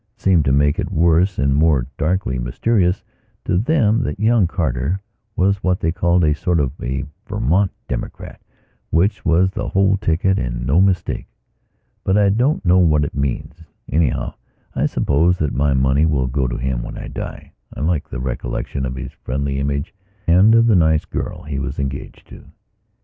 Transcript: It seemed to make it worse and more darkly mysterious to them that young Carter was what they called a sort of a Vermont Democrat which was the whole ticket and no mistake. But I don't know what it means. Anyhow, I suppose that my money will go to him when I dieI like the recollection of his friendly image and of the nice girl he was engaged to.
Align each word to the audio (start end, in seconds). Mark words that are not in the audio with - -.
It 0.15 0.19
seemed 0.21 0.45
to 0.45 0.51
make 0.51 0.79
it 0.79 0.89
worse 0.91 1.37
and 1.37 1.53
more 1.53 1.85
darkly 1.95 2.39
mysterious 2.39 3.03
to 3.45 3.55
them 3.55 4.01
that 4.01 4.19
young 4.19 4.47
Carter 4.47 4.99
was 5.35 5.61
what 5.63 5.79
they 5.79 5.91
called 5.91 6.23
a 6.23 6.33
sort 6.33 6.59
of 6.59 6.71
a 6.81 7.05
Vermont 7.27 7.69
Democrat 7.87 8.41
which 8.89 9.23
was 9.23 9.51
the 9.51 9.67
whole 9.69 9.97
ticket 9.97 10.39
and 10.39 10.65
no 10.65 10.81
mistake. 10.81 11.27
But 12.03 12.17
I 12.17 12.29
don't 12.29 12.65
know 12.65 12.79
what 12.79 13.05
it 13.05 13.13
means. 13.13 13.61
Anyhow, 13.91 14.33
I 14.73 14.87
suppose 14.87 15.37
that 15.37 15.53
my 15.53 15.75
money 15.75 16.07
will 16.07 16.25
go 16.25 16.47
to 16.47 16.57
him 16.57 16.81
when 16.81 16.97
I 16.97 17.07
dieI 17.07 17.51
like 17.77 18.09
the 18.09 18.19
recollection 18.19 18.87
of 18.87 18.95
his 18.95 19.11
friendly 19.13 19.59
image 19.59 19.93
and 20.25 20.55
of 20.55 20.65
the 20.65 20.75
nice 20.75 21.05
girl 21.05 21.43
he 21.43 21.59
was 21.59 21.77
engaged 21.77 22.27
to. 22.29 22.45